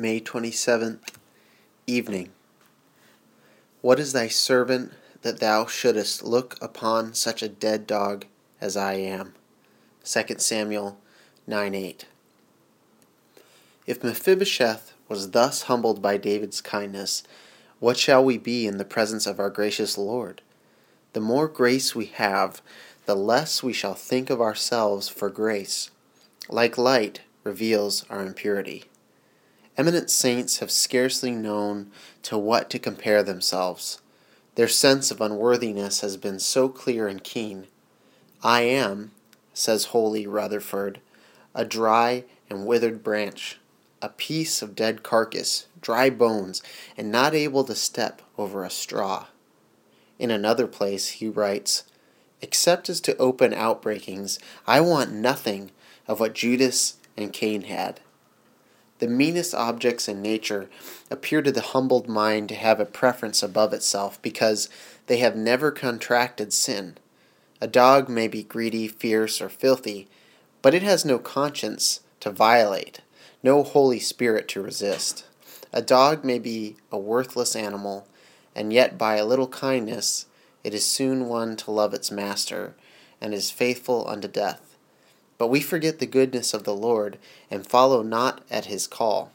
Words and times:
May 0.00 0.20
27th, 0.20 1.00
evening. 1.88 2.30
What 3.80 3.98
is 3.98 4.12
thy 4.12 4.28
servant 4.28 4.92
that 5.22 5.40
thou 5.40 5.66
shouldest 5.66 6.22
look 6.22 6.56
upon 6.62 7.14
such 7.14 7.42
a 7.42 7.48
dead 7.48 7.84
dog 7.84 8.26
as 8.60 8.76
I 8.76 8.94
am? 8.94 9.34
2 10.04 10.38
Samuel 10.38 11.00
9 11.48 11.74
8. 11.74 12.06
If 13.88 14.04
Mephibosheth 14.04 14.92
was 15.08 15.32
thus 15.32 15.62
humbled 15.62 16.00
by 16.00 16.16
David's 16.16 16.60
kindness, 16.60 17.24
what 17.80 17.96
shall 17.96 18.24
we 18.24 18.38
be 18.38 18.68
in 18.68 18.78
the 18.78 18.84
presence 18.84 19.26
of 19.26 19.40
our 19.40 19.50
gracious 19.50 19.98
Lord? 19.98 20.42
The 21.12 21.20
more 21.20 21.48
grace 21.48 21.96
we 21.96 22.06
have, 22.06 22.62
the 23.06 23.16
less 23.16 23.64
we 23.64 23.72
shall 23.72 23.94
think 23.94 24.30
of 24.30 24.40
ourselves 24.40 25.08
for 25.08 25.28
grace. 25.28 25.90
Like 26.48 26.78
light 26.78 27.22
reveals 27.42 28.04
our 28.08 28.22
impurity. 28.22 28.84
Eminent 29.78 30.10
saints 30.10 30.58
have 30.58 30.72
scarcely 30.72 31.30
known 31.30 31.92
to 32.22 32.36
what 32.36 32.68
to 32.68 32.80
compare 32.80 33.22
themselves. 33.22 34.00
Their 34.56 34.66
sense 34.66 35.12
of 35.12 35.20
unworthiness 35.20 36.00
has 36.00 36.16
been 36.16 36.40
so 36.40 36.68
clear 36.68 37.06
and 37.06 37.22
keen. 37.22 37.68
I 38.42 38.62
am, 38.62 39.12
says 39.54 39.86
holy 39.86 40.26
Rutherford, 40.26 41.00
a 41.54 41.64
dry 41.64 42.24
and 42.50 42.66
withered 42.66 43.04
branch, 43.04 43.60
a 44.02 44.08
piece 44.08 44.62
of 44.62 44.74
dead 44.74 45.04
carcass, 45.04 45.68
dry 45.80 46.10
bones, 46.10 46.60
and 46.96 47.12
not 47.12 47.32
able 47.32 47.62
to 47.62 47.76
step 47.76 48.20
over 48.36 48.64
a 48.64 48.70
straw. 48.70 49.26
In 50.18 50.32
another 50.32 50.66
place 50.66 51.08
he 51.08 51.28
writes, 51.28 51.84
Except 52.42 52.88
as 52.88 53.00
to 53.02 53.16
open 53.18 53.52
outbreakings, 53.52 54.40
I 54.66 54.80
want 54.80 55.12
nothing 55.12 55.70
of 56.08 56.18
what 56.18 56.34
Judas 56.34 56.96
and 57.16 57.32
Cain 57.32 57.62
had. 57.62 58.00
The 58.98 59.08
meanest 59.08 59.54
objects 59.54 60.08
in 60.08 60.20
nature 60.20 60.68
appear 61.10 61.40
to 61.42 61.52
the 61.52 61.60
humbled 61.60 62.08
mind 62.08 62.48
to 62.48 62.54
have 62.56 62.80
a 62.80 62.84
preference 62.84 63.42
above 63.42 63.72
itself 63.72 64.20
because 64.22 64.68
they 65.06 65.18
have 65.18 65.36
never 65.36 65.70
contracted 65.70 66.52
sin. 66.52 66.98
A 67.60 67.66
dog 67.66 68.08
may 68.08 68.28
be 68.28 68.42
greedy, 68.42 68.88
fierce, 68.88 69.40
or 69.40 69.48
filthy, 69.48 70.08
but 70.62 70.74
it 70.74 70.82
has 70.82 71.04
no 71.04 71.18
conscience 71.18 72.00
to 72.20 72.30
violate, 72.30 73.00
no 73.42 73.62
Holy 73.62 74.00
Spirit 74.00 74.48
to 74.48 74.62
resist. 74.62 75.24
A 75.72 75.82
dog 75.82 76.24
may 76.24 76.38
be 76.38 76.76
a 76.90 76.98
worthless 76.98 77.54
animal, 77.54 78.06
and 78.54 78.72
yet 78.72 78.98
by 78.98 79.16
a 79.16 79.26
little 79.26 79.48
kindness 79.48 80.26
it 80.64 80.74
is 80.74 80.84
soon 80.84 81.28
won 81.28 81.56
to 81.56 81.70
love 81.70 81.94
its 81.94 82.10
master, 82.10 82.74
and 83.20 83.32
is 83.32 83.50
faithful 83.50 84.08
unto 84.08 84.28
death. 84.28 84.67
But 85.38 85.48
we 85.48 85.60
forget 85.60 86.00
the 86.00 86.06
goodness 86.06 86.52
of 86.52 86.64
the 86.64 86.74
Lord 86.74 87.16
and 87.50 87.66
follow 87.66 88.02
not 88.02 88.42
at 88.50 88.66
his 88.66 88.86
call. 88.86 89.32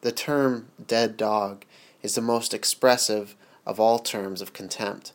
The 0.00 0.12
term 0.12 0.68
dead 0.84 1.16
dog 1.16 1.64
is 2.02 2.14
the 2.14 2.20
most 2.20 2.52
expressive 2.52 3.36
of 3.64 3.78
all 3.78 3.98
terms 3.98 4.40
of 4.40 4.52
contempt, 4.52 5.12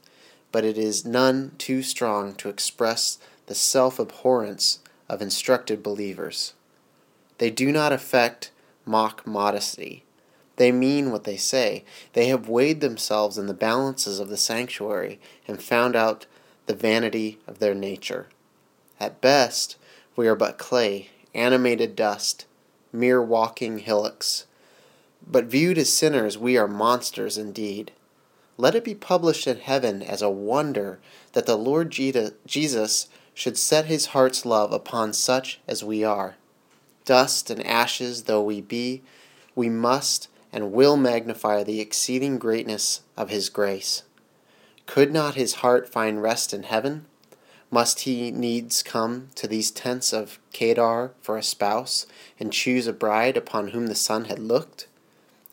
but 0.52 0.64
it 0.64 0.78
is 0.78 1.04
none 1.06 1.54
too 1.58 1.82
strong 1.82 2.34
to 2.36 2.50
express 2.50 3.18
the 3.48 3.56
self 3.56 4.00
abhorrence 4.00 4.80
of 5.10 5.22
instructed 5.22 5.84
believers. 5.84 6.54
They 7.40 7.50
do 7.50 7.72
not 7.72 7.92
affect 7.92 8.52
mock 8.86 9.26
modesty. 9.26 10.04
They 10.56 10.72
mean 10.72 11.12
what 11.12 11.24
they 11.24 11.38
say. 11.38 11.84
They 12.14 12.28
have 12.28 12.50
weighed 12.50 12.82
themselves 12.82 13.38
in 13.38 13.48
the 13.48 13.54
balances 13.54 14.20
of 14.20 14.30
the 14.30 14.38
sanctuary 14.38 15.20
and 15.48 15.62
found 15.62 15.96
out 15.96 16.26
the 16.66 16.74
vanity 16.74 17.40
of 17.48 17.60
their 17.60 17.76
nature. 17.76 18.28
At 19.00 19.22
best, 19.22 19.78
we 20.18 20.28
are 20.28 20.36
but 20.36 20.58
clay, 20.58 21.10
animated 21.34 21.96
dust, 21.96 22.46
mere 22.92 23.22
walking 23.22 23.78
hillocks. 23.78 24.46
But 25.26 25.46
viewed 25.46 25.78
as 25.78 25.94
sinners, 25.94 26.38
we 26.38 26.58
are 26.58 26.68
monsters 26.68 27.38
indeed. 27.38 27.92
Let 28.58 28.74
it 28.74 28.84
be 28.84 28.96
published 28.96 29.46
in 29.46 29.60
heaven 29.60 30.02
as 30.02 30.24
a 30.24 30.30
wonder 30.30 31.00
that 31.34 31.46
the 31.46 31.56
Lord 31.56 31.92
Jesus 31.92 33.08
should 33.36 33.58
set 33.58 33.86
his 33.86 34.08
heart's 34.08 34.46
love 34.46 34.74
upon 34.74 35.14
such 35.14 35.60
as 35.68 35.84
we 35.84 36.04
are. 36.04 36.36
Dust 37.06 37.52
and 37.52 37.64
ashes 37.66 38.24
though 38.24 38.42
we 38.42 38.60
be, 38.60 39.04
we 39.56 39.70
must 39.70 40.28
and 40.52 40.72
will 40.72 40.98
magnify 40.98 41.64
the 41.64 41.80
exceeding 41.80 42.40
greatness 42.40 43.02
of 43.16 43.30
his 43.30 43.50
grace. 43.50 44.02
Could 44.88 45.14
not 45.14 45.36
his 45.36 45.56
heart 45.56 45.88
find 45.88 46.24
rest 46.24 46.54
in 46.54 46.64
heaven? 46.64 47.06
Must 47.70 48.02
he 48.02 48.32
needs 48.32 48.82
come 48.82 49.30
to 49.36 49.48
these 49.48 49.72
tents 49.72 50.14
of 50.14 50.40
Kedar 50.54 51.12
for 51.22 51.38
a 51.38 51.44
spouse, 51.44 52.06
and 52.40 52.54
choose 52.54 52.88
a 52.88 52.94
bride 52.94 53.36
upon 53.36 53.70
whom 53.70 53.88
the 53.88 53.96
sun 53.96 54.26
had 54.26 54.40
looked? 54.40 54.88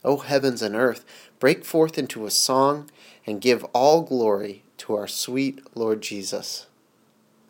O 0.05 0.19
heavens 0.19 0.63
and 0.63 0.77
earth, 0.77 1.05
break 1.41 1.65
forth 1.65 1.99
into 1.99 2.27
a 2.27 2.31
song, 2.31 2.91
and 3.27 3.41
give 3.41 3.65
all 3.73 4.03
glory 4.03 4.63
to 4.79 4.95
our 4.95 5.09
sweet 5.09 5.61
Lord 5.75 6.03
Jesus. 6.03 6.67